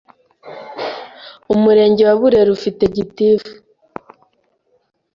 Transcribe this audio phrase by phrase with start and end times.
[1.53, 3.51] Umurenge wa burera ufite gitifu